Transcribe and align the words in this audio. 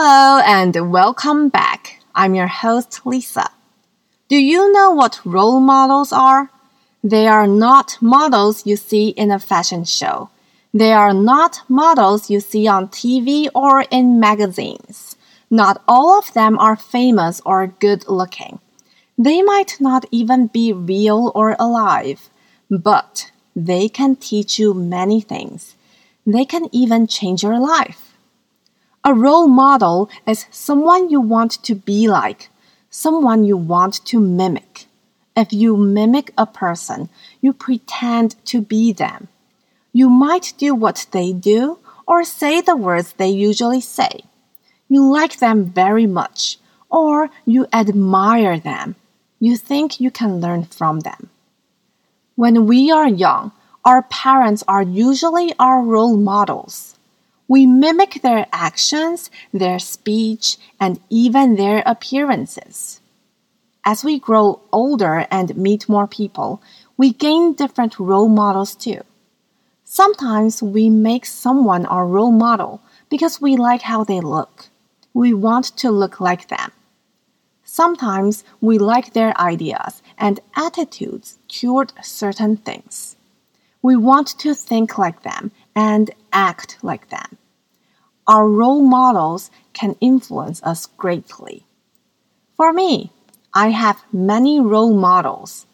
Hello 0.00 0.40
and 0.46 0.92
welcome 0.92 1.48
back. 1.48 1.98
I'm 2.14 2.36
your 2.36 2.46
host, 2.46 3.00
Lisa. 3.04 3.50
Do 4.28 4.36
you 4.36 4.70
know 4.72 4.92
what 4.92 5.20
role 5.24 5.58
models 5.58 6.12
are? 6.12 6.50
They 7.02 7.26
are 7.26 7.48
not 7.48 7.98
models 8.00 8.64
you 8.64 8.76
see 8.76 9.08
in 9.08 9.32
a 9.32 9.40
fashion 9.40 9.82
show. 9.82 10.30
They 10.72 10.92
are 10.92 11.12
not 11.12 11.62
models 11.68 12.30
you 12.30 12.38
see 12.38 12.68
on 12.68 12.86
TV 12.86 13.48
or 13.56 13.86
in 13.90 14.20
magazines. 14.20 15.16
Not 15.50 15.82
all 15.88 16.16
of 16.16 16.32
them 16.32 16.60
are 16.60 16.76
famous 16.76 17.42
or 17.44 17.66
good 17.66 18.06
looking. 18.06 18.60
They 19.18 19.42
might 19.42 19.80
not 19.80 20.04
even 20.12 20.46
be 20.46 20.72
real 20.72 21.32
or 21.34 21.56
alive, 21.58 22.30
but 22.70 23.32
they 23.56 23.88
can 23.88 24.14
teach 24.14 24.60
you 24.60 24.74
many 24.74 25.20
things. 25.20 25.74
They 26.24 26.44
can 26.44 26.68
even 26.70 27.08
change 27.08 27.42
your 27.42 27.58
life. 27.58 28.07
A 29.04 29.14
role 29.14 29.46
model 29.46 30.10
is 30.26 30.46
someone 30.50 31.08
you 31.08 31.20
want 31.20 31.62
to 31.62 31.74
be 31.74 32.08
like, 32.08 32.50
someone 32.90 33.44
you 33.44 33.56
want 33.56 34.04
to 34.06 34.18
mimic. 34.18 34.86
If 35.36 35.52
you 35.52 35.76
mimic 35.76 36.32
a 36.36 36.46
person, 36.46 37.08
you 37.40 37.52
pretend 37.52 38.34
to 38.46 38.60
be 38.60 38.92
them. 38.92 39.28
You 39.92 40.10
might 40.10 40.52
do 40.58 40.74
what 40.74 41.06
they 41.12 41.32
do 41.32 41.78
or 42.06 42.24
say 42.24 42.60
the 42.60 42.76
words 42.76 43.12
they 43.12 43.28
usually 43.28 43.80
say. 43.80 44.24
You 44.88 45.08
like 45.08 45.38
them 45.38 45.66
very 45.66 46.06
much 46.06 46.58
or 46.90 47.30
you 47.44 47.66
admire 47.72 48.58
them. 48.58 48.96
You 49.38 49.56
think 49.56 50.00
you 50.00 50.10
can 50.10 50.40
learn 50.40 50.64
from 50.64 51.00
them. 51.00 51.30
When 52.34 52.66
we 52.66 52.90
are 52.90 53.08
young, 53.08 53.52
our 53.84 54.02
parents 54.02 54.64
are 54.66 54.82
usually 54.82 55.54
our 55.58 55.82
role 55.82 56.16
models. 56.16 56.97
We 57.48 57.66
mimic 57.66 58.20
their 58.22 58.46
actions, 58.52 59.30
their 59.52 59.78
speech, 59.78 60.58
and 60.78 61.00
even 61.08 61.56
their 61.56 61.82
appearances. 61.86 63.00
As 63.84 64.04
we 64.04 64.18
grow 64.18 64.60
older 64.70 65.26
and 65.30 65.56
meet 65.56 65.88
more 65.88 66.06
people, 66.06 66.62
we 66.98 67.12
gain 67.12 67.54
different 67.54 67.98
role 67.98 68.28
models 68.28 68.74
too. 68.74 69.00
Sometimes 69.84 70.62
we 70.62 70.90
make 70.90 71.24
someone 71.24 71.86
our 71.86 72.06
role 72.06 72.30
model 72.30 72.82
because 73.08 73.40
we 73.40 73.56
like 73.56 73.80
how 73.80 74.04
they 74.04 74.20
look. 74.20 74.66
We 75.14 75.32
want 75.32 75.64
to 75.78 75.90
look 75.90 76.20
like 76.20 76.48
them. 76.48 76.70
Sometimes 77.64 78.44
we 78.60 78.76
like 78.76 79.14
their 79.14 79.34
ideas 79.40 80.02
and 80.18 80.40
attitudes 80.54 81.38
toward 81.48 81.92
certain 82.02 82.58
things. 82.58 83.16
We 83.80 83.96
want 83.96 84.28
to 84.40 84.54
think 84.54 84.98
like 84.98 85.22
them 85.22 85.52
and 85.78 86.10
act 86.32 86.76
like 86.82 87.08
them. 87.08 87.38
Our 88.26 88.48
role 88.48 88.82
models 88.82 89.48
can 89.72 89.94
influence 90.00 90.60
us 90.64 90.86
greatly. 90.86 91.66
For 92.56 92.72
me, 92.72 93.12
I 93.54 93.68
have 93.68 94.02
many 94.12 94.58
role 94.58 94.92
models. 94.92 95.66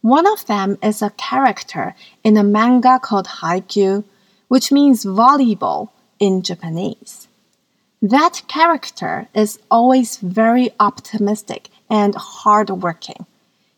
One 0.00 0.26
of 0.26 0.46
them 0.46 0.78
is 0.82 1.02
a 1.02 1.16
character 1.28 1.94
in 2.24 2.38
a 2.38 2.42
manga 2.42 2.98
called 2.98 3.26
Haikyuu, 3.40 4.04
which 4.48 4.72
means 4.72 5.04
volleyball 5.04 5.90
in 6.18 6.40
Japanese. 6.40 7.28
That 8.00 8.40
character 8.48 9.28
is 9.34 9.58
always 9.70 10.16
very 10.16 10.70
optimistic 10.80 11.68
and 11.90 12.14
hardworking. 12.14 13.26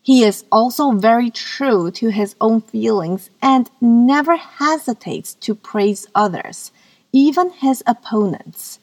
He 0.03 0.25
is 0.25 0.43
also 0.51 0.91
very 0.91 1.31
true 1.31 1.89
to 1.91 2.09
his 2.09 2.35
own 2.41 2.59
feelings 2.59 3.29
and 3.41 3.71
never 3.79 4.35
hesitates 4.35 5.33
to 5.35 5.55
praise 5.55 6.07
others, 6.13 6.71
even 7.13 7.51
his 7.51 7.81
opponents. 7.87 8.79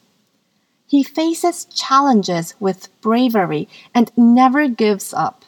He 0.87 1.03
faces 1.03 1.65
challenges 1.65 2.55
with 2.59 2.89
bravery 3.01 3.69
and 3.93 4.11
never 4.17 4.67
gives 4.67 5.13
up. 5.13 5.45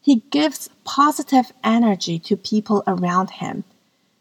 He 0.00 0.16
gives 0.30 0.68
positive 0.82 1.52
energy 1.62 2.18
to 2.18 2.36
people 2.36 2.82
around 2.86 3.30
him. 3.30 3.62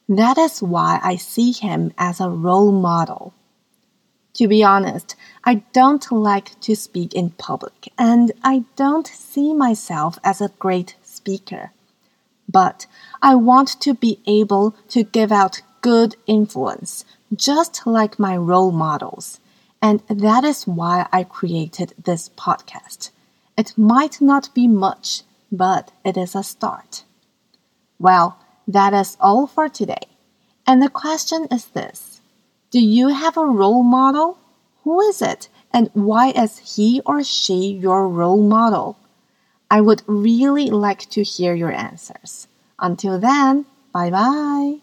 That 0.07 0.37
is 0.37 0.61
why 0.61 0.99
I 1.03 1.15
see 1.15 1.51
him 1.51 1.91
as 1.97 2.21
a 2.21 2.29
role 2.29 2.71
model. 2.71 3.33
To 4.35 4.47
be 4.47 4.63
honest, 4.63 5.15
I 5.43 5.63
don't 5.73 6.11
like 6.11 6.59
to 6.61 6.75
speak 6.75 7.13
in 7.13 7.31
public 7.31 7.89
and 7.97 8.31
I 8.43 8.63
don't 8.75 9.07
see 9.07 9.53
myself 9.53 10.17
as 10.23 10.41
a 10.41 10.51
great 10.57 10.95
speaker. 11.03 11.71
But 12.49 12.87
I 13.21 13.35
want 13.35 13.79
to 13.81 13.93
be 13.93 14.19
able 14.25 14.75
to 14.89 15.03
give 15.03 15.31
out 15.31 15.61
good 15.81 16.15
influence, 16.25 17.05
just 17.35 17.85
like 17.85 18.17
my 18.17 18.35
role 18.35 18.71
models. 18.71 19.39
And 19.81 20.01
that 20.07 20.43
is 20.43 20.65
why 20.65 21.07
I 21.11 21.23
created 21.23 21.93
this 22.03 22.29
podcast. 22.29 23.11
It 23.57 23.77
might 23.77 24.19
not 24.19 24.53
be 24.53 24.67
much, 24.67 25.23
but 25.51 25.91
it 26.03 26.17
is 26.17 26.35
a 26.35 26.43
start. 26.43 27.03
Well, 27.99 28.39
that 28.67 28.93
is 28.93 29.17
all 29.19 29.45
for 29.45 29.69
today. 29.69 30.07
And 30.65 30.81
the 30.81 30.89
question 30.89 31.47
is 31.51 31.65
this 31.65 32.12
do 32.73 32.79
you 32.79 33.09
have 33.09 33.37
a 33.37 33.45
role 33.45 33.83
model? 33.83 34.39
Who 34.83 34.99
is 35.01 35.21
it? 35.21 35.47
And 35.71 35.91
why 35.93 36.31
is 36.31 36.57
he 36.75 37.01
or 37.05 37.23
she 37.23 37.67
your 37.71 38.09
role 38.09 38.41
model? 38.41 38.97
I 39.69 39.79
would 39.79 40.01
really 40.07 40.71
like 40.71 41.07
to 41.11 41.21
hear 41.21 41.53
your 41.53 41.71
answers. 41.71 42.47
Until 42.79 43.19
then, 43.19 43.67
bye 43.93 44.09
bye. 44.09 44.77